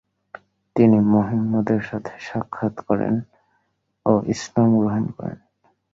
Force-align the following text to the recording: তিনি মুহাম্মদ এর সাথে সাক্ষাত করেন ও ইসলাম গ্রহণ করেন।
তিনি 0.75 0.97
মুহাম্মদ 1.11 1.67
এর 1.71 1.81
সাথে 1.81 2.13
সাক্ষাত 2.19 2.75
করেন 2.87 3.15
ও 4.05 4.13
ইসলাম 4.27 4.69
গ্রহণ 4.77 5.05
করেন। 5.11 5.39